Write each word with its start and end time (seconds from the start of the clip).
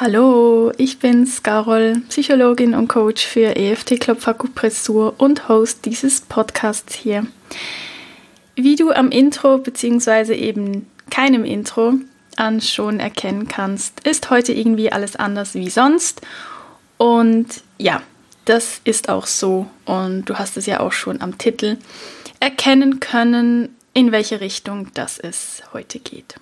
Hallo, 0.00 0.70
ich 0.78 1.00
bin's, 1.00 1.42
Carol, 1.42 2.02
Psychologin 2.08 2.76
und 2.76 2.86
Coach 2.86 3.26
für 3.26 3.56
EFT 3.56 3.98
Club 3.98 4.20
Fakupressur 4.20 5.14
und 5.18 5.48
Host 5.48 5.86
dieses 5.86 6.20
Podcasts 6.20 6.94
hier. 6.94 7.26
Wie 8.54 8.76
du 8.76 8.92
am 8.92 9.10
Intro 9.10 9.58
bzw. 9.58 10.34
eben 10.34 10.88
keinem 11.10 11.44
Intro 11.44 11.94
an 12.36 12.60
schon 12.60 13.00
erkennen 13.00 13.48
kannst, 13.48 14.06
ist 14.06 14.30
heute 14.30 14.52
irgendwie 14.52 14.92
alles 14.92 15.16
anders 15.16 15.54
wie 15.54 15.68
sonst. 15.68 16.20
Und 16.96 17.64
ja, 17.76 18.00
das 18.44 18.80
ist 18.84 19.08
auch 19.08 19.26
so. 19.26 19.66
Und 19.84 20.26
du 20.26 20.38
hast 20.38 20.56
es 20.56 20.66
ja 20.66 20.78
auch 20.78 20.92
schon 20.92 21.20
am 21.20 21.38
Titel 21.38 21.76
erkennen 22.38 23.00
können, 23.00 23.74
in 23.94 24.12
welche 24.12 24.40
Richtung 24.40 24.92
das 24.94 25.18
es 25.18 25.64
heute 25.72 25.98
geht. 25.98 26.36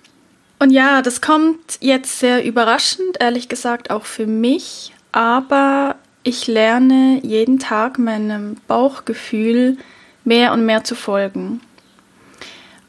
Und 0.59 0.71
ja, 0.71 1.01
das 1.01 1.21
kommt 1.21 1.77
jetzt 1.81 2.19
sehr 2.19 2.43
überraschend, 2.43 3.17
ehrlich 3.19 3.47
gesagt 3.47 3.91
auch 3.91 4.05
für 4.05 4.25
mich, 4.25 4.93
aber 5.11 5.95
ich 6.23 6.47
lerne 6.47 7.19
jeden 7.23 7.59
Tag 7.59 7.99
meinem 7.99 8.55
Bauchgefühl 8.67 9.77
mehr 10.23 10.51
und 10.51 10.65
mehr 10.65 10.83
zu 10.83 10.95
folgen. 10.95 11.61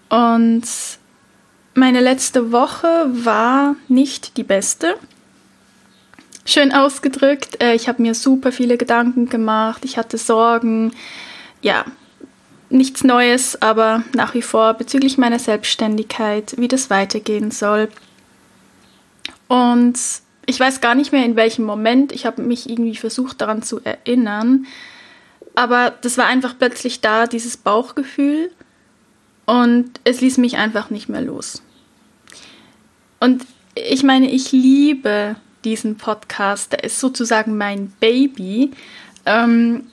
Und 0.08 0.64
meine 1.74 2.00
letzte 2.00 2.50
Woche 2.50 3.06
war 3.08 3.76
nicht 3.86 4.36
die 4.38 4.42
beste. 4.42 4.96
Schön 6.44 6.72
ausgedrückt, 6.72 7.62
äh, 7.62 7.74
ich 7.74 7.88
habe 7.88 8.00
mir 8.00 8.14
super 8.14 8.50
viele 8.50 8.78
Gedanken 8.78 9.28
gemacht, 9.28 9.84
ich 9.84 9.98
hatte 9.98 10.16
Sorgen. 10.16 10.92
Ja, 11.60 11.84
nichts 12.70 13.04
Neues, 13.04 13.60
aber 13.62 14.02
nach 14.14 14.34
wie 14.34 14.42
vor 14.42 14.74
bezüglich 14.74 15.18
meiner 15.18 15.38
Selbstständigkeit, 15.38 16.54
wie 16.58 16.68
das 16.68 16.90
weitergehen 16.90 17.50
soll. 17.50 17.88
Und 19.48 19.98
ich 20.46 20.60
weiß 20.60 20.80
gar 20.80 20.94
nicht 20.94 21.12
mehr 21.12 21.24
in 21.24 21.36
welchem 21.36 21.64
Moment, 21.64 22.12
ich 22.12 22.26
habe 22.26 22.42
mich 22.42 22.68
irgendwie 22.68 22.96
versucht 22.96 23.40
daran 23.40 23.62
zu 23.62 23.80
erinnern, 23.84 24.66
aber 25.54 25.92
das 26.02 26.18
war 26.18 26.26
einfach 26.26 26.54
plötzlich 26.58 27.00
da, 27.00 27.26
dieses 27.26 27.56
Bauchgefühl 27.56 28.50
und 29.46 29.90
es 30.04 30.20
ließ 30.20 30.38
mich 30.38 30.56
einfach 30.56 30.90
nicht 30.90 31.08
mehr 31.08 31.20
los. 31.20 31.62
Und 33.20 33.44
ich 33.74 34.02
meine, 34.02 34.30
ich 34.30 34.52
liebe 34.52 35.36
diesen 35.64 35.96
Podcast, 35.96 36.72
der 36.72 36.84
ist 36.84 37.00
sozusagen 37.00 37.56
mein 37.56 37.92
Baby. 38.00 38.70
Ähm, 39.26 39.86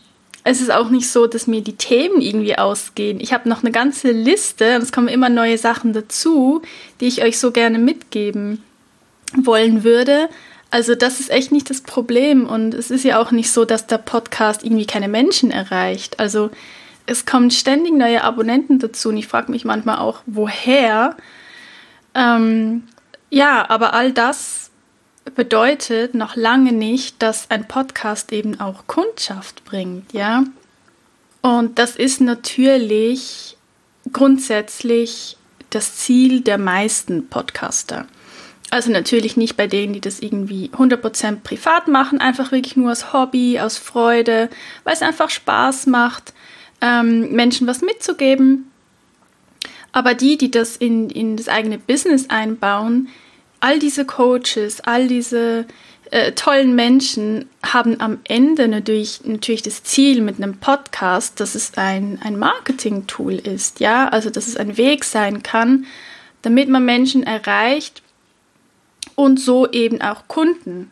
es 0.47 0.61
ist 0.61 0.71
auch 0.71 0.91
nicht 0.91 1.09
so, 1.09 1.25
dass 1.25 1.47
mir 1.47 1.61
die 1.61 1.75
Themen 1.75 2.21
irgendwie 2.21 2.55
ausgehen. 2.55 3.19
Ich 3.19 3.33
habe 3.33 3.49
noch 3.49 3.63
eine 3.63 3.71
ganze 3.71 4.11
Liste 4.11 4.75
und 4.75 4.83
es 4.83 4.91
kommen 4.91 5.07
immer 5.07 5.27
neue 5.27 5.57
Sachen 5.57 5.91
dazu, 5.91 6.61
die 7.01 7.07
ich 7.07 7.23
euch 7.23 7.39
so 7.39 7.51
gerne 7.51 7.79
mitgeben 7.79 8.61
wollen 9.35 9.83
würde. 9.83 10.29
Also 10.69 10.93
das 10.93 11.19
ist 11.19 11.31
echt 11.31 11.51
nicht 11.51 11.71
das 11.71 11.81
Problem 11.81 12.45
und 12.45 12.75
es 12.75 12.91
ist 12.91 13.03
ja 13.03 13.19
auch 13.19 13.31
nicht 13.31 13.49
so, 13.49 13.66
dass 13.66 13.88
der 13.88 13.97
Podcast 13.97 14.63
irgendwie 14.63 14.85
keine 14.85 15.07
Menschen 15.07 15.49
erreicht. 15.49 16.19
Also 16.19 16.51
es 17.07 17.25
kommen 17.25 17.49
ständig 17.49 17.93
neue 17.93 18.23
Abonnenten 18.23 18.77
dazu 18.77 19.09
und 19.09 19.17
ich 19.17 19.27
frage 19.27 19.51
mich 19.51 19.66
manchmal 19.66 19.97
auch, 19.97 20.19
woher. 20.27 21.17
Ähm, 22.13 22.83
ja, 23.31 23.67
aber 23.67 23.95
all 23.95 24.11
das 24.11 24.64
bedeutet 25.33 26.13
noch 26.13 26.35
lange 26.35 26.71
nicht, 26.71 27.21
dass 27.21 27.49
ein 27.49 27.67
Podcast 27.67 28.31
eben 28.31 28.59
auch 28.59 28.85
Kundschaft 28.87 29.65
bringt, 29.65 30.13
ja. 30.13 30.43
Und 31.41 31.79
das 31.79 31.95
ist 31.95 32.21
natürlich 32.21 33.57
grundsätzlich 34.11 35.37
das 35.69 35.95
Ziel 35.95 36.41
der 36.41 36.57
meisten 36.57 37.27
Podcaster. 37.27 38.07
Also 38.71 38.91
natürlich 38.91 39.37
nicht 39.37 39.57
bei 39.57 39.67
denen, 39.67 39.93
die 39.93 40.01
das 40.01 40.19
irgendwie 40.19 40.69
100% 40.69 41.41
privat 41.43 41.87
machen, 41.87 42.19
einfach 42.19 42.51
wirklich 42.51 42.75
nur 42.75 42.91
aus 42.91 43.13
Hobby, 43.13 43.59
aus 43.59 43.77
Freude, 43.77 44.49
weil 44.83 44.93
es 44.93 45.01
einfach 45.01 45.29
Spaß 45.29 45.87
macht, 45.87 46.33
ähm, 46.81 47.31
Menschen 47.31 47.67
was 47.67 47.81
mitzugeben. 47.81 48.71
Aber 49.91 50.13
die, 50.13 50.38
die 50.38 50.51
das 50.51 50.75
in, 50.75 51.09
in 51.09 51.38
das 51.38 51.47
eigene 51.47 51.77
Business 51.77 52.29
einbauen, 52.29 53.07
all 53.65 53.79
diese 53.79 54.05
Coaches, 54.05 54.79
all 54.81 55.07
diese 55.07 55.65
äh, 56.11 56.33
tollen 56.33 56.75
Menschen 56.75 57.49
haben 57.63 57.99
am 57.99 58.19
Ende 58.25 58.67
natürlich, 58.67 59.21
natürlich 59.25 59.63
das 59.63 59.81
Ziel 59.81 60.21
mit 60.21 60.37
einem 60.37 60.57
Podcast, 60.57 61.39
dass 61.39 61.55
es 61.55 61.75
ein, 61.75 62.19
ein 62.23 62.37
Marketing-Tool 62.37 63.33
ist, 63.33 63.79
ja, 63.79 64.07
also 64.09 64.29
dass 64.29 64.47
es 64.47 64.55
ein 64.55 64.77
Weg 64.77 65.03
sein 65.03 65.41
kann, 65.41 65.87
damit 66.43 66.69
man 66.69 66.85
Menschen 66.85 67.23
erreicht 67.23 68.03
und 69.15 69.39
so 69.39 69.67
eben 69.71 69.99
auch 69.99 70.27
Kunden 70.27 70.91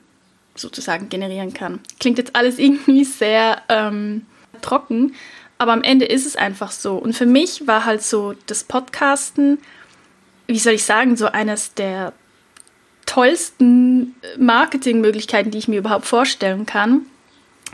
sozusagen 0.56 1.10
generieren 1.10 1.54
kann. 1.54 1.80
Klingt 2.00 2.18
jetzt 2.18 2.36
alles 2.36 2.58
irgendwie 2.58 3.04
sehr 3.04 3.62
ähm, 3.70 4.26
trocken, 4.64 5.14
aber 5.60 5.74
am 5.74 5.84
Ende 5.84 6.06
ist 6.06 6.26
es 6.26 6.36
einfach 6.36 6.72
so. 6.72 6.96
Und 6.96 7.14
für 7.14 7.28
mich 7.28 7.68
war 7.68 7.86
halt 7.86 8.02
so 8.02 8.34
das 8.48 8.64
Podcasten, 8.64 9.60
wie 10.48 10.58
soll 10.58 10.74
ich 10.74 10.86
sagen, 10.86 11.16
so 11.18 11.28
eines 11.28 11.76
der 11.76 12.14
tollsten 13.06 14.16
Marketingmöglichkeiten, 14.38 15.52
die 15.52 15.58
ich 15.58 15.68
mir 15.68 15.80
überhaupt 15.80 16.06
vorstellen 16.06 16.66
kann. 16.66 17.06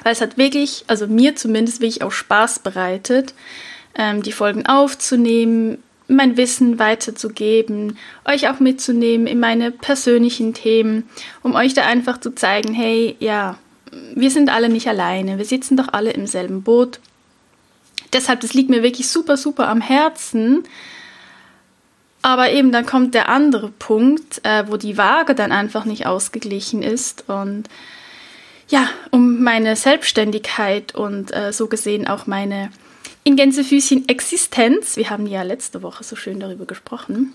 Weil 0.03 0.13
es 0.13 0.21
hat 0.21 0.37
wirklich, 0.37 0.85
also 0.87 1.07
mir 1.07 1.35
zumindest 1.35 1.81
wirklich 1.81 2.03
auch 2.03 2.11
Spaß 2.11 2.59
bereitet, 2.59 3.33
ähm, 3.95 4.23
die 4.23 4.31
Folgen 4.31 4.65
aufzunehmen, 4.65 5.79
mein 6.07 6.37
Wissen 6.37 6.79
weiterzugeben, 6.79 7.97
euch 8.25 8.49
auch 8.49 8.59
mitzunehmen 8.59 9.27
in 9.27 9.39
meine 9.39 9.71
persönlichen 9.71 10.53
Themen, 10.53 11.07
um 11.43 11.53
euch 11.53 11.73
da 11.73 11.85
einfach 11.85 12.19
zu 12.19 12.33
zeigen, 12.33 12.73
hey, 12.73 13.15
ja, 13.19 13.57
wir 14.15 14.31
sind 14.31 14.49
alle 14.49 14.69
nicht 14.69 14.87
alleine, 14.87 15.37
wir 15.37 15.45
sitzen 15.45 15.77
doch 15.77 15.89
alle 15.93 16.11
im 16.11 16.27
selben 16.27 16.63
Boot. 16.63 16.99
Deshalb, 18.13 18.39
das 18.41 18.53
liegt 18.53 18.69
mir 18.69 18.81
wirklich 18.81 19.07
super, 19.07 19.37
super 19.37 19.67
am 19.67 19.81
Herzen, 19.81 20.63
aber 22.21 22.51
eben 22.51 22.71
dann 22.71 22.85
kommt 22.85 23.13
der 23.13 23.29
andere 23.29 23.69
Punkt, 23.69 24.41
äh, 24.43 24.65
wo 24.67 24.77
die 24.77 24.97
Waage 24.97 25.35
dann 25.35 25.51
einfach 25.51 25.85
nicht 25.85 26.05
ausgeglichen 26.05 26.83
ist. 26.83 27.29
Und 27.29 27.69
ja, 28.67 28.89
um 29.11 29.41
meine 29.41 29.75
Selbstständigkeit 29.75 30.93
und 30.95 31.33
äh, 31.33 31.53
so 31.53 31.67
gesehen 31.67 32.07
auch 32.07 32.27
meine 32.27 32.71
in 33.23 33.35
Gänsefüßchen 33.35 34.07
Existenz, 34.07 34.95
wir 34.95 35.09
haben 35.09 35.27
ja 35.27 35.43
letzte 35.43 35.83
Woche 35.83 36.03
so 36.03 36.15
schön 36.15 36.39
darüber 36.39 36.65
gesprochen, 36.65 37.33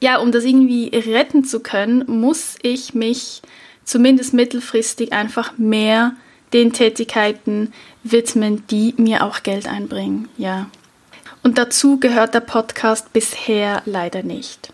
ja, 0.00 0.18
um 0.18 0.32
das 0.32 0.44
irgendwie 0.44 0.88
retten 0.88 1.44
zu 1.44 1.60
können, 1.60 2.04
muss 2.06 2.56
ich 2.62 2.94
mich 2.94 3.42
zumindest 3.84 4.34
mittelfristig 4.34 5.12
einfach 5.12 5.56
mehr 5.58 6.14
den 6.52 6.72
Tätigkeiten 6.72 7.72
widmen, 8.02 8.66
die 8.68 8.94
mir 8.96 9.24
auch 9.24 9.42
Geld 9.42 9.66
einbringen. 9.66 10.28
Ja, 10.36 10.66
und 11.44 11.58
dazu 11.58 12.00
gehört 12.00 12.34
der 12.34 12.40
Podcast 12.40 13.12
bisher 13.12 13.82
leider 13.84 14.24
nicht. 14.24 14.72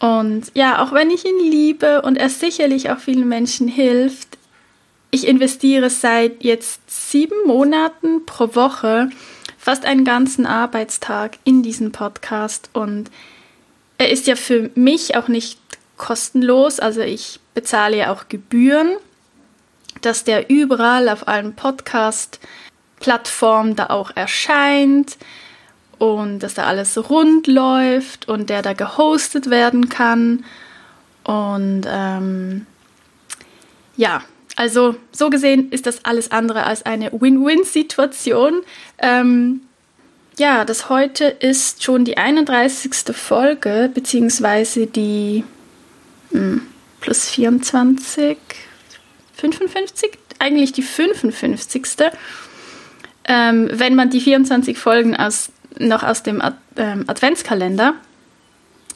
Und 0.00 0.50
ja, 0.54 0.82
auch 0.82 0.92
wenn 0.92 1.10
ich 1.10 1.24
ihn 1.24 1.38
liebe 1.38 2.02
und 2.02 2.16
er 2.16 2.30
sicherlich 2.30 2.90
auch 2.90 2.98
vielen 2.98 3.28
Menschen 3.28 3.68
hilft, 3.68 4.38
ich 5.10 5.26
investiere 5.26 5.88
seit 5.90 6.42
jetzt 6.42 6.80
sieben 6.88 7.46
Monaten 7.46 8.24
pro 8.26 8.54
Woche 8.54 9.10
fast 9.58 9.84
einen 9.84 10.04
ganzen 10.04 10.46
Arbeitstag 10.46 11.38
in 11.44 11.62
diesen 11.62 11.92
Podcast. 11.92 12.70
Und 12.72 13.10
er 13.98 14.10
ist 14.10 14.26
ja 14.26 14.34
für 14.36 14.70
mich 14.74 15.16
auch 15.16 15.28
nicht 15.28 15.60
kostenlos, 15.96 16.80
also 16.80 17.02
ich 17.02 17.38
bezahle 17.54 17.98
ja 17.98 18.10
auch 18.12 18.28
Gebühren, 18.28 18.96
dass 20.00 20.24
der 20.24 20.48
überall 20.48 21.10
auf 21.10 21.28
allen 21.28 21.54
Podcast-Plattformen 21.56 23.76
da 23.76 23.86
auch 23.86 24.10
erscheint 24.14 25.16
und 25.98 26.40
dass 26.40 26.54
da 26.54 26.64
alles 26.64 27.10
rund 27.10 27.46
läuft 27.46 28.28
und 28.28 28.50
der 28.50 28.62
da 28.62 28.72
gehostet 28.72 29.50
werden 29.50 29.88
kann. 29.88 30.44
Und 31.24 31.82
ähm, 31.86 32.66
ja, 33.96 34.22
also 34.56 34.96
so 35.12 35.30
gesehen 35.30 35.70
ist 35.70 35.86
das 35.86 36.04
alles 36.04 36.30
andere 36.30 36.64
als 36.64 36.86
eine 36.86 37.12
Win-Win-Situation. 37.12 38.62
Ähm, 38.98 39.60
ja, 40.38 40.64
das 40.64 40.88
heute 40.88 41.24
ist 41.24 41.82
schon 41.82 42.04
die 42.04 42.16
31. 42.16 43.14
Folge, 43.14 43.90
beziehungsweise 43.92 44.86
die 44.86 45.44
mh, 46.30 46.40
hm, 46.40 46.62
plus 47.00 47.28
24, 47.28 48.36
55, 49.34 50.18
eigentlich 50.38 50.72
die 50.72 50.82
55. 50.82 51.82
Ähm, 53.24 53.68
wenn 53.72 53.94
man 53.94 54.10
die 54.10 54.20
24 54.20 54.78
Folgen 54.78 55.14
aus 55.16 55.50
noch 55.78 56.02
aus 56.02 56.22
dem 56.22 56.40
Ad 56.40 56.56
ähm, 56.76 57.04
Adventskalender, 57.06 57.94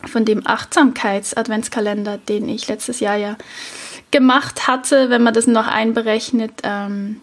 von 0.06 0.24
dem 0.24 0.46
Achtsamkeits-Adventskalender, 0.46 2.18
den 2.18 2.48
ich 2.48 2.68
letztes 2.68 3.00
Jahr 3.00 3.16
ja 3.16 3.36
gemacht 4.10 4.66
hatte, 4.66 5.10
wenn 5.10 5.22
man 5.22 5.34
das 5.34 5.46
noch 5.46 5.68
einberechnet. 5.68 6.52
Ähm, 6.64 7.20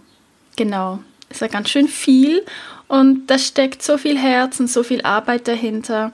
genau, 0.55 0.99
ist 1.29 1.41
ja 1.41 1.47
ganz 1.47 1.69
schön 1.69 1.87
viel 1.87 2.45
und 2.87 3.27
da 3.27 3.37
steckt 3.37 3.83
so 3.83 3.97
viel 3.97 4.17
Herz 4.17 4.59
und 4.59 4.69
so 4.69 4.83
viel 4.83 5.01
Arbeit 5.03 5.47
dahinter. 5.47 6.11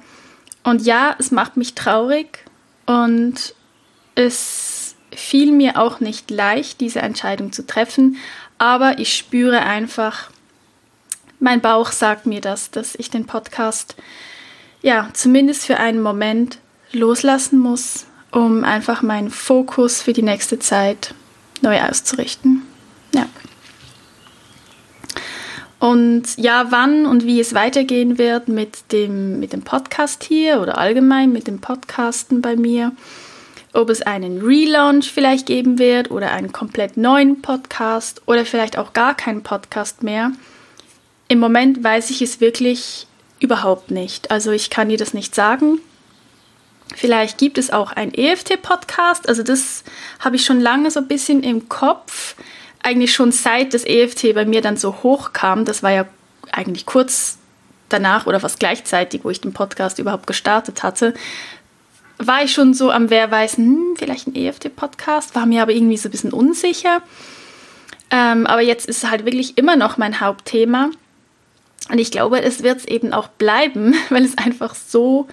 Und 0.64 0.82
ja, 0.82 1.16
es 1.20 1.32
macht 1.32 1.58
mich 1.58 1.76
traurig 1.76 2.40
und 2.86 3.54
es 4.16 4.96
fiel 5.14 5.52
mir 5.52 5.80
auch 5.80 6.00
nicht 6.00 6.32
leicht, 6.32 6.82
diese 6.82 7.00
Entscheidung 7.00 7.52
zu 7.52 7.66
treffen, 7.66 8.18
aber 8.58 9.00
ich 9.00 9.16
spüre 9.16 9.62
einfach, 9.62 10.30
mein 11.46 11.62
Bauch 11.62 11.92
sagt 11.92 12.26
mir 12.26 12.42
das, 12.42 12.72
dass 12.72 12.96
ich 12.96 13.12
den 13.12 13.28
Podcast 13.28 13.96
ja 14.82 15.10
zumindest 15.14 15.64
für 15.64 15.78
einen 15.78 16.02
Moment 16.02 16.58
loslassen 16.92 17.60
muss, 17.60 18.08
um 18.32 18.64
einfach 18.64 19.04
meinen 19.04 19.30
Fokus 19.30 20.02
für 20.02 20.12
die 20.12 20.24
nächste 20.24 20.58
Zeit 20.58 21.14
neu 21.62 21.80
auszurichten. 21.80 22.64
Ja. 23.14 23.28
Und 25.78 26.36
ja, 26.38 26.72
wann 26.72 27.06
und 27.06 27.28
wie 27.28 27.40
es 27.40 27.54
weitergehen 27.54 28.18
wird 28.18 28.48
mit 28.48 28.92
dem, 28.92 29.40
mit 29.40 29.54
dem 29.54 29.62
Podcast 29.62 30.24
hier 30.24 30.60
oder 30.62 30.80
allgemein 30.80 31.32
mit 31.32 31.46
dem 31.46 31.62
Podcasten 31.62 32.42
bei 32.42 32.56
mir, 32.56 32.92
ob 33.72 33.92
es 33.92 34.02
einen 34.02 34.42
Relaunch 34.42 35.12
vielleicht 35.12 35.46
geben 35.46 35.78
wird 35.78 36.10
oder 36.10 36.32
einen 36.32 36.52
komplett 36.52 36.98
neuen 36.98 37.44
Podcast 37.44 38.24
oder 38.26 38.46
vielleicht 38.46 38.80
auch 38.80 38.94
gar 38.94 39.14
keinen 39.14 39.44
Podcast 39.44 40.02
mehr. 40.02 40.32
Im 41.28 41.40
Moment 41.40 41.84
weiß 41.84 42.10
ich 42.12 42.22
es 42.22 42.40
wirklich 42.40 43.08
überhaupt 43.40 43.92
nicht. 43.92 44.32
Also 44.32 44.52
ich 44.52 44.70
kann 44.70 44.90
dir 44.90 44.98
das 44.98 45.14
nicht 45.14 45.36
sagen. 45.36 45.80
Vielleicht 46.96 47.38
gibt 47.38 47.58
es 47.58 47.72
auch 47.72 47.92
einen 47.92 48.14
EFT-Podcast. 48.14 49.28
Also 49.28 49.44
das 49.44 49.84
habe 50.20 50.36
ich 50.36 50.46
schon 50.46 50.62
lange 50.62 50.92
so 50.92 51.00
ein 51.00 51.08
bisschen 51.08 51.44
im 51.44 51.68
Kopf. 51.68 52.36
Eigentlich 52.84 53.14
schon 53.14 53.32
seit 53.32 53.74
das 53.74 53.86
EFT 53.86 54.36
bei 54.36 54.46
mir 54.46 54.62
dann 54.62 54.78
so 54.78 55.04
hoch 55.04 55.34
kam. 55.34 55.66
Das 55.66 55.82
war 55.82 55.92
ja 55.92 56.06
eigentlich 56.52 56.86
kurz 56.86 57.40
danach 57.90 58.26
oder 58.28 58.40
fast 58.40 58.60
gleichzeitig, 58.60 59.24
wo 59.24 59.30
ich 59.30 59.42
den 59.42 59.54
Podcast 59.54 60.00
überhaupt 60.00 60.28
gestartet 60.28 60.84
hatte, 60.84 61.14
war 62.18 62.44
ich 62.44 62.54
schon 62.54 62.74
so 62.74 62.92
am 62.92 63.10
Wer 63.10 63.30
weiß, 63.30 63.58
hm, 63.58 63.96
vielleicht 63.98 64.28
ein 64.28 64.36
EFT-Podcast, 64.36 65.36
war 65.36 65.46
mir 65.46 65.62
aber 65.62 65.74
irgendwie 65.74 65.98
so 65.98 66.08
ein 66.08 66.12
bisschen 66.12 66.34
unsicher. 66.34 67.02
Ähm, 68.10 68.48
aber 68.48 68.62
jetzt 68.62 68.88
ist 68.88 69.10
halt 69.10 69.26
wirklich 69.26 69.58
immer 69.58 69.76
noch 69.76 69.98
mein 69.98 70.22
Hauptthema. 70.22 70.92
Und 71.90 72.00
ich 72.00 72.12
glaube, 72.12 72.42
es 72.42 72.64
wird 72.64 72.80
es 72.80 72.86
eben 72.86 73.14
auch 73.14 73.28
bleiben, 73.28 73.96
weil 74.10 74.26
es 74.26 74.38
einfach 74.38 74.76
so, 74.76 75.28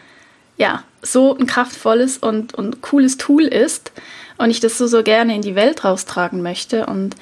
ja, 0.56 0.84
so 1.02 1.36
ein 1.36 1.46
kraftvolles 1.46 2.18
und, 2.18 2.54
und 2.54 2.82
cooles 2.82 3.16
Tool 3.16 3.42
ist 3.42 3.92
und 4.38 4.50
ich 4.50 4.60
das 4.60 4.78
so, 4.78 4.86
so 4.86 5.02
gerne 5.02 5.34
in 5.34 5.42
die 5.42 5.54
Welt 5.54 5.84
raustragen 5.84 6.42
möchte 6.42 6.86
und 6.86 7.16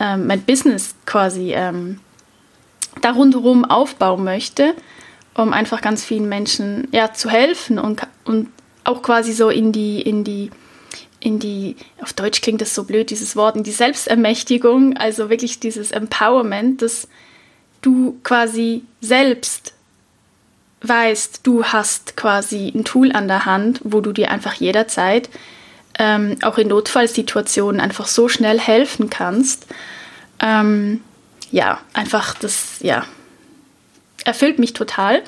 ähm, 0.00 0.26
mein 0.26 0.42
Business 0.42 0.94
quasi 1.06 1.52
ähm, 1.54 2.00
da 3.02 3.12
rundherum 3.12 3.64
aufbauen 3.64 4.24
möchte, 4.24 4.74
um 5.34 5.52
einfach 5.52 5.80
ganz 5.80 6.04
vielen 6.04 6.28
Menschen 6.28 6.88
ja, 6.90 7.12
zu 7.12 7.30
helfen 7.30 7.78
und, 7.78 8.02
und 8.24 8.48
auch 8.84 9.02
quasi 9.02 9.32
so 9.32 9.50
in 9.50 9.72
die, 9.72 10.00
in 10.00 10.24
die, 10.24 10.50
in 11.20 11.38
die, 11.38 11.76
auf 12.00 12.12
Deutsch 12.12 12.40
klingt 12.40 12.60
das 12.60 12.74
so 12.74 12.84
blöd, 12.84 13.10
dieses 13.10 13.36
Wort, 13.36 13.56
in 13.56 13.62
die 13.62 13.70
Selbstermächtigung, 13.70 14.96
also 14.96 15.30
wirklich 15.30 15.60
dieses 15.60 15.92
Empowerment, 15.92 16.82
dass 16.82 17.08
du 17.80 18.18
quasi 18.22 18.84
selbst 19.00 19.74
weißt, 20.82 21.40
du 21.42 21.64
hast 21.64 22.16
quasi 22.16 22.72
ein 22.74 22.84
Tool 22.84 23.12
an 23.12 23.28
der 23.28 23.44
Hand, 23.44 23.80
wo 23.84 24.00
du 24.00 24.12
dir 24.12 24.30
einfach 24.30 24.54
jederzeit 24.54 25.28
ähm, 25.98 26.38
auch 26.42 26.56
in 26.56 26.68
Notfallsituationen 26.68 27.80
einfach 27.80 28.06
so 28.06 28.28
schnell 28.28 28.58
helfen 28.58 29.10
kannst. 29.10 29.66
Ähm, 30.38 31.02
ja, 31.50 31.80
einfach 31.92 32.34
das, 32.34 32.78
ja, 32.80 33.04
erfüllt 34.24 34.58
mich 34.58 34.72
total. 34.72 35.22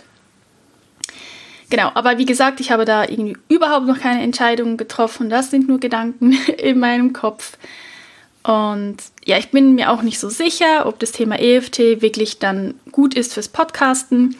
Genau, 1.68 1.90
aber 1.94 2.18
wie 2.18 2.26
gesagt, 2.26 2.60
ich 2.60 2.70
habe 2.70 2.84
da 2.84 3.04
irgendwie 3.04 3.36
überhaupt 3.48 3.86
noch 3.86 3.98
keine 3.98 4.22
Entscheidungen 4.22 4.76
getroffen. 4.76 5.30
Das 5.30 5.50
sind 5.50 5.68
nur 5.68 5.80
Gedanken 5.80 6.32
in 6.58 6.78
meinem 6.78 7.12
Kopf. 7.12 7.58
Und 8.42 8.96
ja, 9.24 9.38
ich 9.38 9.50
bin 9.50 9.74
mir 9.74 9.90
auch 9.90 10.02
nicht 10.02 10.18
so 10.18 10.28
sicher, 10.28 10.86
ob 10.86 10.98
das 10.98 11.12
Thema 11.12 11.38
EFT 11.38 12.02
wirklich 12.02 12.38
dann 12.38 12.74
gut 12.90 13.14
ist 13.14 13.34
fürs 13.34 13.48
Podcasten 13.48 14.36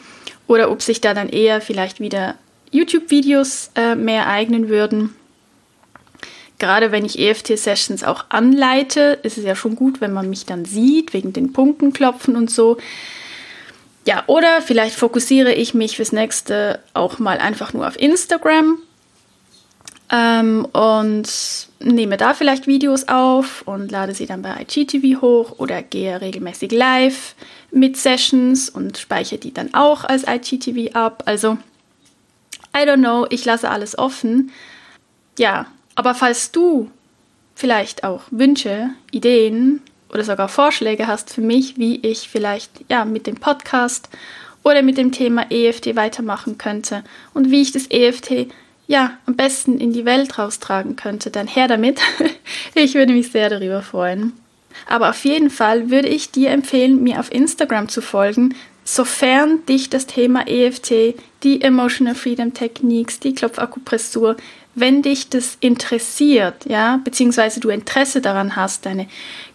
oder 0.47 0.69
ob 0.71 0.81
sich 0.81 0.99
da 0.99 1.13
dann 1.13 1.29
eher 1.29 1.61
vielleicht 1.61 1.99
wieder 1.99 2.35
YouTube-Videos 2.71 3.71
äh, 3.75 3.95
mehr 3.95 4.27
eignen 4.27 4.67
würden. 4.67 5.15
Gerade 6.59 6.91
wenn 6.91 7.05
ich 7.05 7.19
EFT-Sessions 7.19 8.03
auch 8.03 8.25
anleite, 8.29 9.19
ist 9.23 9.37
es 9.37 9.43
ja 9.43 9.55
schon 9.55 9.75
gut, 9.75 10.01
wenn 10.01 10.13
man 10.13 10.29
mich 10.29 10.45
dann 10.45 10.65
sieht, 10.65 11.13
wegen 11.13 11.33
den 11.33 11.53
Punkten 11.53 11.93
klopfen 11.93 12.35
und 12.35 12.51
so. 12.51 12.77
Ja, 14.05 14.23
oder 14.27 14.61
vielleicht 14.61 14.95
fokussiere 14.95 15.53
ich 15.53 15.73
mich 15.73 15.95
fürs 15.95 16.11
nächste 16.11 16.79
auch 16.93 17.19
mal 17.19 17.37
einfach 17.37 17.73
nur 17.73 17.87
auf 17.87 17.97
Instagram 17.97 18.79
ähm, 20.13 20.65
und 20.73 21.67
nehme 21.79 22.17
da 22.17 22.35
vielleicht 22.35 22.67
Videos 22.67 23.07
auf 23.07 23.63
und 23.65 23.91
lade 23.91 24.13
sie 24.13 24.27
dann 24.27 24.43
bei 24.43 24.61
IGTV 24.61 25.21
hoch 25.21 25.55
oder 25.57 25.81
gehe 25.81 26.21
regelmäßig 26.21 26.71
live 26.71 27.33
mit 27.71 27.97
Sessions 27.97 28.69
und 28.69 28.99
speichere 28.99 29.39
die 29.39 29.53
dann 29.53 29.73
auch 29.73 30.03
als 30.03 30.25
IGTV 30.27 30.93
ab. 30.95 31.23
Also, 31.25 31.57
I 32.77 32.81
don't 32.87 32.99
know, 32.99 33.25
ich 33.31 33.43
lasse 33.43 33.71
alles 33.71 33.97
offen. 33.97 34.51
Ja, 35.39 35.65
aber 35.95 36.13
falls 36.13 36.51
du 36.51 36.91
vielleicht 37.55 38.03
auch 38.03 38.21
Wünsche, 38.29 38.91
Ideen 39.09 39.81
oder 40.09 40.23
sogar 40.23 40.47
Vorschläge 40.47 41.07
hast 41.07 41.33
für 41.33 41.41
mich, 41.41 41.79
wie 41.79 41.95
ich 42.05 42.29
vielleicht 42.29 42.85
ja 42.87 43.03
mit 43.03 43.25
dem 43.25 43.37
Podcast 43.37 44.09
oder 44.63 44.83
mit 44.83 44.97
dem 44.97 45.11
Thema 45.11 45.47
EFT 45.49 45.95
weitermachen 45.95 46.59
könnte 46.59 47.03
und 47.33 47.49
wie 47.49 47.63
ich 47.63 47.71
das 47.71 47.89
EFT 47.89 48.47
ja 48.87 49.17
am 49.25 49.35
besten 49.35 49.79
in 49.79 49.93
die 49.93 50.05
Welt 50.05 50.37
raustragen 50.37 50.95
könnte, 50.95 51.31
dann 51.31 51.47
her 51.47 51.67
damit. 51.67 51.99
ich 52.75 52.95
würde 52.95 53.13
mich 53.13 53.31
sehr 53.31 53.49
darüber 53.49 53.81
freuen. 53.81 54.33
Aber 54.87 55.09
auf 55.09 55.23
jeden 55.23 55.49
Fall 55.49 55.89
würde 55.89 56.09
ich 56.09 56.31
dir 56.31 56.49
empfehlen, 56.51 57.03
mir 57.03 57.19
auf 57.19 57.31
Instagram 57.31 57.89
zu 57.89 58.01
folgen, 58.01 58.55
sofern 58.83 59.65
dich 59.65 59.89
das 59.89 60.07
Thema 60.07 60.47
EFT, 60.47 61.15
die 61.43 61.61
Emotional 61.61 62.15
Freedom 62.15 62.53
Techniques, 62.53 63.19
die 63.19 63.33
Klopfakupressur 63.33 64.35
wenn 64.75 65.01
dich 65.01 65.29
das 65.29 65.57
interessiert, 65.59 66.65
ja, 66.65 66.99
beziehungsweise 67.03 67.59
du 67.59 67.69
Interesse 67.69 68.21
daran 68.21 68.55
hast, 68.55 68.85
deine 68.85 69.07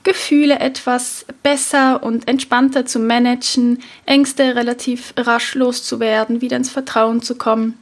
Gefühle 0.04 0.60
etwas 0.60 1.26
besser 1.42 2.02
und 2.02 2.28
entspannter 2.28 2.86
zu 2.86 3.00
managen, 3.00 3.80
Ängste 4.06 4.54
relativ 4.54 5.12
rasch 5.16 5.54
loszuwerden, 5.54 6.40
wieder 6.40 6.56
ins 6.56 6.70
Vertrauen 6.70 7.20
zu 7.20 7.34
kommen 7.34 7.76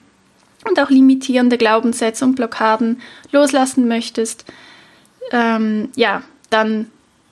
und 0.69 0.81
auch 0.81 0.91
limitierende 0.91 1.59
Glaubenssätze 1.59 2.25
und 2.25 2.35
Blockaden 2.35 3.01
loslassen 3.33 3.89
möchtest, 3.89 4.45
ähm, 5.33 5.91
ja, 5.97 6.23
dann 6.51 6.91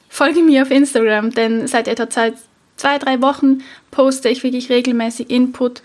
folge 0.08 0.42
mir 0.42 0.62
auf 0.62 0.70
Instagram, 0.70 1.30
denn 1.30 1.66
seit 1.66 1.88
etwa 1.88 2.08
zwei, 2.10 2.32
zwei, 2.76 2.98
drei 2.98 3.20
Wochen 3.22 3.62
poste 3.90 4.28
ich 4.28 4.42
wirklich 4.42 4.70
regelmäßig 4.70 5.30
Input 5.30 5.82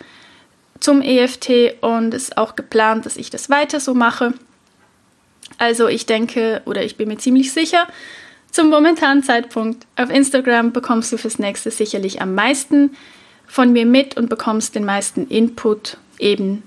zum 0.80 1.02
EFT 1.02 1.76
und 1.82 2.14
es 2.14 2.24
ist 2.24 2.38
auch 2.38 2.56
geplant, 2.56 3.06
dass 3.06 3.18
ich 3.18 3.30
das 3.30 3.50
weiter 3.50 3.80
so 3.80 3.94
mache. 3.94 4.34
Also 5.58 5.88
ich 5.88 6.06
denke 6.06 6.62
oder 6.66 6.84
ich 6.84 6.96
bin 6.96 7.10
mir 7.10 7.18
ziemlich 7.18 7.52
sicher, 7.52 7.88
zum 8.52 8.70
momentanen 8.70 9.24
Zeitpunkt 9.24 9.86
auf 9.96 10.10
Instagram 10.10 10.72
bekommst 10.72 11.12
du 11.12 11.18
fürs 11.18 11.38
nächste 11.38 11.70
sicherlich 11.70 12.22
am 12.22 12.34
meisten 12.34 12.96
von 13.46 13.72
mir 13.72 13.86
mit 13.86 14.18
und 14.18 14.30
bekommst 14.30 14.76
den 14.76 14.86
meisten 14.86 15.28
Input 15.28 15.98
eben 16.18 16.64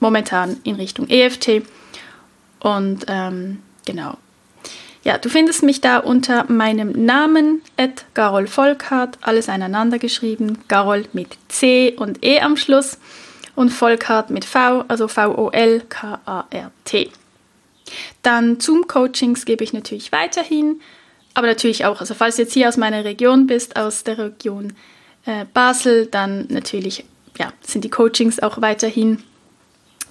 momentan 0.00 0.56
in 0.64 0.76
Richtung 0.76 1.08
EFT. 1.08 1.62
Und 2.60 3.04
ähm, 3.08 3.62
genau. 3.84 4.16
Ja, 5.04 5.18
du 5.18 5.28
findest 5.28 5.62
mich 5.62 5.80
da 5.80 5.98
unter 5.98 6.50
meinem 6.50 7.04
Namen, 7.04 7.62
at 7.76 8.06
Garol 8.14 8.48
Volkart, 8.48 9.18
alles 9.20 9.48
aneinander 9.48 10.00
geschrieben, 10.00 10.58
Garol 10.66 11.04
mit 11.12 11.28
C 11.46 11.94
und 11.96 12.24
E 12.24 12.40
am 12.40 12.56
Schluss 12.56 12.98
und 13.54 13.70
Volkart 13.70 14.30
mit 14.30 14.44
V, 14.44 14.84
also 14.88 15.06
V-O-L-K-A-R-T. 15.06 17.10
Dann 18.22 18.58
Zoom-Coachings 18.58 19.44
gebe 19.44 19.62
ich 19.62 19.72
natürlich 19.72 20.10
weiterhin, 20.10 20.80
aber 21.34 21.46
natürlich 21.46 21.84
auch, 21.84 22.00
also 22.00 22.14
falls 22.14 22.34
du 22.34 22.42
jetzt 22.42 22.54
hier 22.54 22.68
aus 22.68 22.76
meiner 22.76 23.04
Region 23.04 23.46
bist, 23.46 23.76
aus 23.76 24.02
der 24.02 24.18
Region 24.18 24.72
äh, 25.24 25.44
Basel, 25.54 26.06
dann 26.06 26.46
natürlich 26.48 27.04
ja, 27.38 27.52
sind 27.60 27.84
die 27.84 27.90
Coachings 27.90 28.40
auch 28.40 28.60
weiterhin 28.60 29.22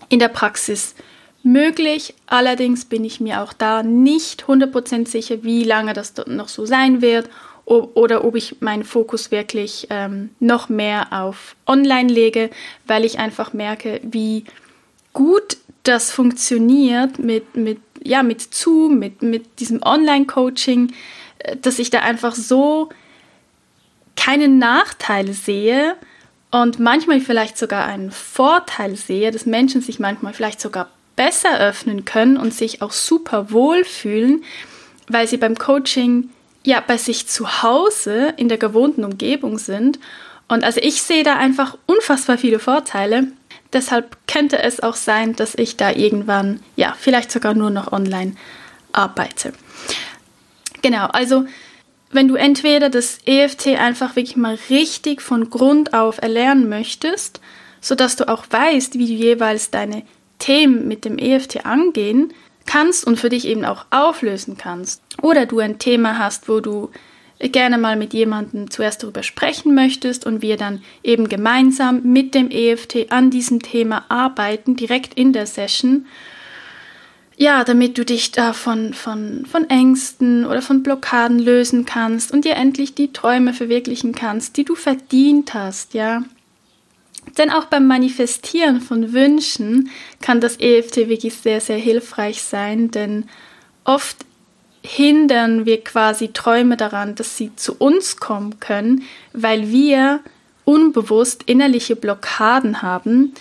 in 0.10 0.20
der 0.20 0.30
Praxis 0.30 0.96
möglich. 1.44 2.16
Allerdings 2.26 2.86
bin 2.86 3.06
ich 3.06 3.20
mir 3.20 3.42
auch 3.42 3.54
da 3.54 3.84
nicht 3.84 4.46
100% 4.46 5.08
sicher, 5.08 5.44
wie 5.44 5.64
lange 5.64 5.94
das 5.94 6.14
noch 6.28 6.48
so 6.48 6.66
sein 6.66 7.02
wird 7.02 7.30
oder 7.66 8.24
ob 8.24 8.36
ich 8.36 8.62
meinen 8.62 8.84
Fokus 8.84 9.32
wirklich 9.32 9.88
ähm, 9.90 10.30
noch 10.40 10.70
mehr 10.70 11.08
auf 11.12 11.56
Online 11.66 12.12
lege, 12.12 12.52
weil 12.86 13.06
ich 13.06 13.18
einfach 13.18 13.54
merke, 13.54 14.02
wie 14.04 14.44
gut 15.14 15.58
das 15.82 16.12
funktioniert 16.12 17.18
mit, 17.18 17.56
mit, 17.56 17.80
ja, 18.04 18.22
mit 18.22 18.54
Zoom, 18.54 19.00
mit, 19.00 19.24
mit 19.24 19.60
diesem 19.60 19.82
Online-Coaching, 19.82 20.94
äh, 21.40 21.58
dass 21.58 21.80
ich 21.80 21.90
da 21.90 22.00
einfach 22.02 22.36
so 22.36 22.90
keine 24.16 24.48
Nachteile 24.48 25.34
sehe 25.34 25.96
und 26.62 26.80
manchmal 26.80 27.20
vielleicht 27.20 27.58
sogar 27.58 27.86
einen 27.86 28.12
Vorteil 28.12 28.96
sehe, 28.96 29.30
dass 29.32 29.46
Menschen 29.46 29.82
sich 29.82 30.00
manchmal 30.00 30.32
vielleicht 30.32 30.62
sogar 30.62 30.88
besser 31.18 31.60
öffnen 31.60 32.06
können 32.06 32.38
und 32.38 32.54
sich 32.54 32.82
auch 32.82 32.94
super 32.94 33.52
wohl 33.52 33.84
fühlen, 33.84 34.42
weil 35.10 35.28
sie 35.28 35.36
beim 35.36 35.58
Coaching 35.58 36.30
ja 36.64 36.82
bei 36.86 36.98
sich 36.98 37.28
zu 37.28 37.62
Hause 37.62 38.34
in 38.38 38.48
der 38.48 38.58
gewohnten 38.58 39.04
Umgebung 39.04 39.58
sind. 39.58 40.00
Und 40.48 40.64
also 40.64 40.80
ich 40.82 41.02
sehe 41.02 41.26
da 41.26 41.36
einfach 41.36 41.78
unfassbar 41.88 42.38
viele 42.38 42.60
Vorteile. 42.60 43.28
Deshalb 43.74 44.16
könnte 44.26 44.58
es 44.58 44.80
auch 44.80 44.96
sein, 44.96 45.36
dass 45.36 45.56
ich 45.56 45.76
da 45.76 45.92
irgendwann, 45.92 46.62
ja, 46.78 46.96
vielleicht 46.98 47.34
sogar 47.34 47.54
nur 47.54 47.70
noch 47.70 47.92
online 47.92 48.34
arbeite. 48.94 49.52
Genau, 50.82 51.08
also 51.08 51.44
wenn 52.16 52.28
du 52.28 52.36
entweder 52.36 52.90
das 52.90 53.20
EFT 53.26 53.68
einfach 53.68 54.16
wirklich 54.16 54.38
mal 54.38 54.58
richtig 54.70 55.22
von 55.22 55.50
Grund 55.50 55.94
auf 55.94 56.22
erlernen 56.22 56.70
möchtest, 56.70 57.42
sodass 57.82 58.16
du 58.16 58.28
auch 58.28 58.46
weißt, 58.50 58.98
wie 58.98 59.08
du 59.08 59.14
jeweils 59.14 59.70
deine 59.70 60.04
Themen 60.40 60.88
mit 60.88 61.06
dem 61.06 61.18
EFT 61.18 61.66
angehen 61.66 62.34
kannst 62.66 63.06
und 63.06 63.20
für 63.20 63.30
dich 63.30 63.46
eben 63.48 63.64
auch 63.64 63.86
auflösen 63.92 64.58
kannst. 64.58 65.02
Oder 65.22 65.46
du 65.46 65.60
ein 65.60 65.78
Thema 65.78 66.18
hast, 66.18 66.50
wo 66.50 66.60
du 66.60 66.90
gerne 67.40 67.78
mal 67.78 67.96
mit 67.96 68.14
jemandem 68.14 68.72
zuerst 68.72 69.04
darüber 69.04 69.24
sprechen 69.24 69.76
möchtest 69.76 70.26
und 70.26 70.42
wir 70.42 70.58
dann 70.58 70.82
eben 71.04 71.30
gemeinsam 71.30 72.02
mit 72.04 72.34
dem 72.34 72.50
EFT 72.50 73.12
an 73.12 73.30
diesem 73.30 73.62
Thema 73.62 74.06
arbeiten, 74.10 74.76
direkt 74.76 75.14
in 75.16 75.34
der 75.34 75.46
Session. 75.46 76.06
Ja, 77.38 77.66
damit 77.66 77.98
du 77.98 78.06
dich 78.06 78.32
da 78.32 78.54
von, 78.54 78.94
von, 78.94 79.46
von 79.46 79.70
Ängsten 79.70 80.46
oder 80.46 80.62
von 80.62 80.84
Blockaden 80.84 81.40
lösen 81.40 81.86
kannst 81.86 82.32
und 82.32 82.46
dir 82.46 82.56
endlich 82.56 82.96
die 82.96 83.12
Träume 83.12 83.54
verwirklichen 83.54 84.16
kannst, 84.16 84.56
die 84.56 84.64
du 84.64 84.76
verdient 84.76 85.54
hast, 85.54 85.94
ja. 85.94 86.24
Denn 87.38 87.50
auch 87.50 87.66
beim 87.66 87.88
Manifestieren 87.88 88.80
von 88.80 89.12
Wünschen 89.12 89.90
kann 90.22 90.40
das 90.40 90.60
EFT 90.60 91.10
wirklich 91.10 91.36
sehr, 91.36 91.60
sehr 91.60 91.78
hilfreich 91.78 92.42
sein, 92.42 92.92
denn 92.92 93.26
oft 93.84 94.26
hindern 94.82 95.66
wir 95.66 95.84
quasi 95.84 96.30
Träume 96.30 96.78
daran, 96.78 97.16
dass 97.16 97.36
sie 97.36 97.54
zu 97.56 97.76
uns 97.76 98.18
kommen 98.18 98.60
können, 98.60 99.04
weil 99.34 99.72
wir 99.72 100.22
unbewusst 100.64 101.44
innerliche 101.48 101.96
Blockaden 101.96 102.82
haben, 102.82 103.34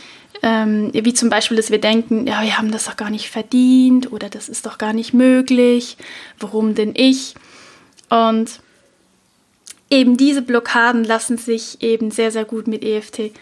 ähm, 0.44 0.90
wie 0.92 1.14
zum 1.14 1.30
Beispiel, 1.30 1.56
dass 1.56 1.70
wir 1.70 1.80
denken, 1.80 2.26
ja, 2.26 2.42
wir 2.42 2.58
haben 2.58 2.70
das 2.70 2.84
doch 2.84 2.96
gar 2.96 3.08
nicht 3.08 3.30
verdient 3.30 4.12
oder 4.12 4.28
das 4.28 4.50
ist 4.50 4.66
doch 4.66 4.76
gar 4.76 4.92
nicht 4.92 5.14
möglich, 5.14 5.96
warum 6.38 6.74
denn 6.74 6.92
ich? 6.94 7.34
Und 8.10 8.60
eben 9.90 10.18
diese 10.18 10.42
Blockaden 10.42 11.02
lassen 11.02 11.38
sich 11.38 11.82
eben 11.82 12.10
sehr, 12.10 12.30
sehr 12.30 12.44
gut 12.44 12.66
mit 12.66 12.84
EFT 12.84 13.32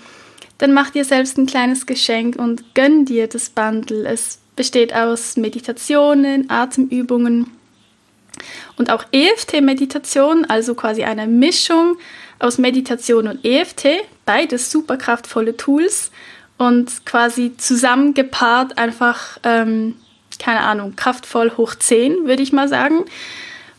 dann 0.59 0.73
mach 0.73 0.91
dir 0.91 1.05
selbst 1.05 1.39
ein 1.39 1.47
kleines 1.47 1.87
Geschenk 1.87 2.37
und 2.37 2.75
gönn 2.75 3.05
dir 3.05 3.27
das 3.27 3.51
Bundle. 3.51 4.07
Es 4.07 4.39
besteht 4.57 4.95
aus 4.95 5.37
Meditationen, 5.37 6.49
Atemübungen 6.51 7.51
und 8.77 8.91
auch 8.91 9.05
EFT-Meditation, 9.13 10.45
also 10.45 10.75
quasi 10.75 11.05
eine 11.05 11.27
Mischung 11.27 11.97
aus 12.39 12.59
Meditation 12.59 13.29
und 13.29 13.45
EFT, 13.45 13.87
beides 14.25 14.71
super 14.71 14.97
kraftvolle 14.97 15.57
Tools 15.57 16.11
und 16.63 17.05
quasi 17.05 17.57
zusammengepaart 17.57 18.79
einfach, 18.79 19.39
ähm, 19.43 19.97
keine 20.39 20.61
Ahnung, 20.61 20.95
kraftvoll 20.95 21.53
hoch 21.57 21.75
10, 21.75 22.27
würde 22.27 22.43
ich 22.43 22.53
mal 22.53 22.69
sagen. 22.69 23.05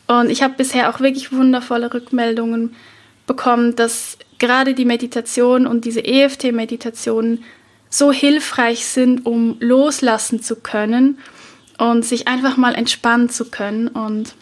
Und 0.07 0.29
ich 0.29 0.43
habe 0.43 0.55
bisher 0.57 0.89
auch 0.89 0.99
wirklich 0.99 1.31
wundervolle 1.31 1.93
Rückmeldungen 1.93 2.75
bekommen, 3.25 3.77
dass 3.77 4.17
gerade 4.37 4.73
die 4.73 4.83
Meditation 4.83 5.65
und 5.65 5.85
diese 5.85 6.03
EFT-Meditation 6.03 7.43
so 7.89 8.11
hilfreich 8.11 8.85
sind, 8.85 9.25
um 9.25 9.55
loslassen 9.59 10.41
zu 10.41 10.57
können 10.57 11.19
und 11.77 12.03
sich 12.03 12.27
einfach 12.27 12.57
mal 12.57 12.75
entspannen 12.75 13.29
zu 13.29 13.45
können. 13.45 13.87
Und 13.87 14.35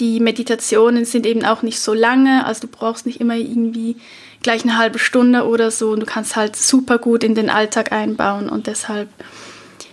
die 0.00 0.20
Meditationen 0.20 1.06
sind 1.06 1.24
eben 1.24 1.46
auch 1.46 1.62
nicht 1.62 1.80
so 1.80 1.94
lange, 1.94 2.44
also 2.44 2.62
du 2.62 2.66
brauchst 2.66 3.06
nicht 3.06 3.20
immer 3.20 3.36
irgendwie 3.36 3.96
gleich 4.42 4.62
eine 4.62 4.78
halbe 4.78 4.98
Stunde 4.98 5.46
oder 5.46 5.70
so 5.70 5.90
und 5.90 6.00
du 6.00 6.06
kannst 6.06 6.36
halt 6.36 6.56
super 6.56 6.98
gut 6.98 7.24
in 7.24 7.34
den 7.34 7.50
Alltag 7.50 7.92
einbauen 7.92 8.48
und 8.48 8.66
deshalb, 8.66 9.08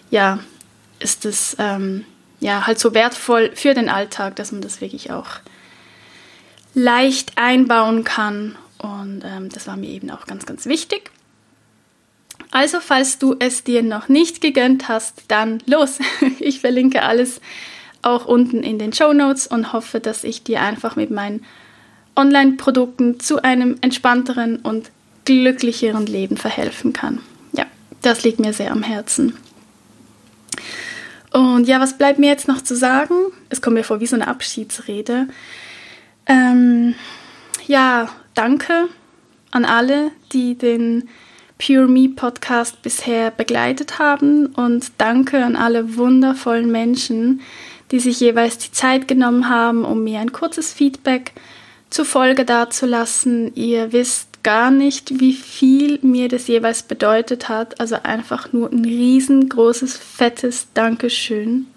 ja, 0.10 0.40
ist 1.00 1.26
es 1.26 1.56
ähm, 1.60 2.06
ja 2.40 2.68
halt 2.68 2.80
so 2.80 2.94
wertvoll 2.94 3.52
für 3.54 3.74
den 3.74 3.90
Alltag, 3.90 4.36
dass 4.36 4.52
man 4.52 4.62
das 4.62 4.82
wirklich 4.82 5.12
auch 5.12 5.28
leicht 6.74 7.38
einbauen 7.38 8.04
kann. 8.04 8.58
Und 8.78 9.24
ähm, 9.26 9.50
das 9.50 9.68
war 9.68 9.78
mir 9.78 9.90
eben 9.90 10.10
auch 10.10 10.26
ganz, 10.26 10.46
ganz 10.46 10.66
wichtig. 10.66 11.12
Also, 12.52 12.80
falls 12.80 13.20
du 13.20 13.36
es 13.40 13.64
dir 13.64 13.84
noch 13.84 14.08
nicht 14.08 14.42
gegönnt 14.42 14.88
hast, 14.88 15.24
dann 15.28 15.62
los. 15.66 16.00
Ich 16.40 16.62
verlinke 16.62 17.04
alles 17.04 17.42
auch 18.02 18.26
unten 18.26 18.64
in 18.64 18.80
den 18.80 18.94
Show 18.94 19.14
Notes 19.14 19.46
und 19.46 19.74
hoffe, 19.74 20.00
dass 20.00 20.24
ich 20.24 20.44
dir 20.44 20.62
einfach 20.62 20.96
mit 20.96 21.12
meinen 21.12 21.46
Online-Produkten 22.20 23.20
zu 23.20 23.42
einem 23.42 23.78
entspannteren 23.80 24.58
und 24.58 24.92
glücklicheren 25.24 26.06
Leben 26.06 26.36
verhelfen 26.36 26.92
kann. 26.92 27.20
Ja, 27.54 27.66
das 28.02 28.24
liegt 28.24 28.40
mir 28.40 28.52
sehr 28.52 28.72
am 28.72 28.84
Herzen. 28.84 29.36
Und 31.32 31.68
ja, 31.68 31.80
was 31.80 31.98
bleibt 31.98 32.20
mir 32.20 32.30
jetzt 32.30 32.48
noch 32.48 32.62
zu 32.62 32.76
sagen? 32.76 33.14
Es 33.50 33.62
kommt 33.62 33.76
mir 33.76 33.84
vor 33.84 34.02
wie 34.02 34.08
so 34.08 34.16
eine 34.16 34.28
Abschiedsrede. 34.28 35.28
Ähm, 36.26 36.96
ja, 37.68 38.10
danke 38.34 38.90
an 39.52 39.64
alle, 39.64 40.12
die 40.34 40.56
den 40.56 41.08
Pure 41.58 41.88
Me 41.88 42.10
Podcast 42.10 42.82
bisher 42.82 43.32
begleitet 43.32 44.00
haben 44.00 44.48
und 44.48 44.92
danke 44.98 45.44
an 45.46 45.56
alle 45.56 45.96
wundervollen 45.98 46.72
Menschen, 46.72 47.42
die 47.92 48.00
sich 48.00 48.20
jeweils 48.20 48.58
die 48.58 48.72
Zeit 48.72 49.08
genommen 49.08 49.50
haben, 49.50 49.86
um 49.86 50.04
mir 50.04 50.20
ein 50.20 50.32
kurzes 50.32 50.74
Feedback 50.74 51.32
zur 51.34 51.59
Folge 52.06 52.46
dazulassen. 52.46 53.54
Ihr 53.56 53.92
wisst, 53.92 54.30
gar 54.44 54.72
nicht, 54.72 55.20
wie 55.20 55.34
viel 55.34 56.00
mir 56.02 56.28
das 56.28 56.48
jeweils 56.48 56.84
bedeutet 56.84 57.50
hat. 57.50 57.80
Also 57.80 57.98
einfach 58.04 58.54
nur 58.54 58.72
ein 58.72 58.86
riesengroßes, 58.86 59.98
fettes 59.98 60.68
Dankeschön. 60.74 61.68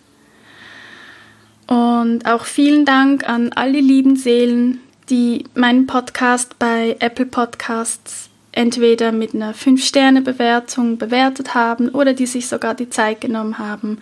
Und 1.67 2.27
auch 2.27 2.45
vielen 2.45 2.85
Dank 2.85 3.29
an 3.29 3.53
all 3.55 3.73
die 3.73 3.81
lieben 3.81 4.17
Seelen, 4.17 4.81
die 5.09 5.45
meinen 5.55 5.87
Podcast 5.87 6.59
bei 6.59 6.97
Apple 7.01 7.27
Podcasts 7.27 8.29
entweder 8.53 9.13
mit 9.13 9.35
einer 9.35 9.55
5-Sterne-Bewertung 9.55 10.99
bewertet 10.99 11.55
haben 11.55 11.89
oder 11.89 12.13
die 12.13 12.27
sich 12.27 12.49
sogar 12.49 12.75
die 12.75 12.91
Zeit 12.91 13.23
genommen 13.23 13.59
haben, 13.59 13.99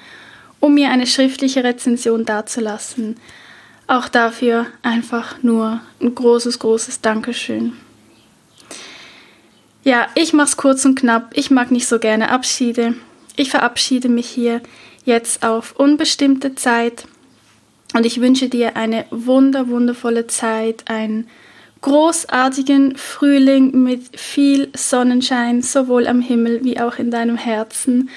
um 0.58 0.74
mir 0.74 0.90
eine 0.90 1.06
schriftliche 1.06 1.62
Rezension 1.62 2.24
dazulassen. 2.24 3.16
Auch 3.90 4.08
dafür 4.08 4.66
einfach 4.82 5.42
nur 5.42 5.80
ein 6.00 6.14
großes, 6.14 6.60
großes 6.60 7.00
Dankeschön. 7.00 7.72
Ja, 9.82 10.06
ich 10.14 10.32
mach's 10.32 10.56
kurz 10.56 10.84
und 10.84 10.94
knapp. 10.94 11.32
Ich 11.34 11.50
mag 11.50 11.72
nicht 11.72 11.88
so 11.88 11.98
gerne 11.98 12.30
Abschiede. 12.30 12.94
Ich 13.34 13.50
verabschiede 13.50 14.08
mich 14.08 14.28
hier 14.28 14.60
jetzt 15.04 15.44
auf 15.44 15.74
unbestimmte 15.74 16.54
Zeit 16.54 17.08
und 17.92 18.06
ich 18.06 18.20
wünsche 18.20 18.48
dir 18.48 18.76
eine 18.76 19.06
wunder, 19.10 19.66
wundervolle 19.66 20.28
Zeit, 20.28 20.84
einen 20.88 21.26
großartigen 21.80 22.96
Frühling 22.96 23.82
mit 23.82 24.16
viel 24.16 24.68
Sonnenschein, 24.76 25.62
sowohl 25.62 26.06
am 26.06 26.20
Himmel 26.20 26.62
wie 26.62 26.78
auch 26.78 27.00
in 27.00 27.10
deinem 27.10 27.36
Herzen 27.36 28.08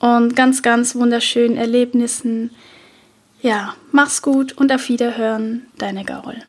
und 0.00 0.34
ganz, 0.34 0.62
ganz 0.62 0.96
wunderschönen 0.96 1.56
Erlebnissen. 1.56 2.50
Ja, 3.46 3.76
mach's 3.92 4.22
gut 4.22 4.54
und 4.54 4.72
auf 4.72 4.88
Wiederhören, 4.88 5.68
deine 5.78 6.04
Gaul. 6.04 6.42